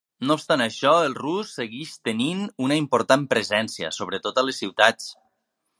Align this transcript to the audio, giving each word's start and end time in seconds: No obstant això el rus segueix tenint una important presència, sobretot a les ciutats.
No 0.27 0.35
obstant 0.37 0.61
això 0.63 0.93
el 1.09 1.15
rus 1.17 1.51
segueix 1.59 1.91
tenint 2.09 2.41
una 2.69 2.81
important 2.85 3.27
presència, 3.35 3.95
sobretot 4.01 4.41
a 4.43 4.47
les 4.49 4.65
ciutats. 4.65 5.17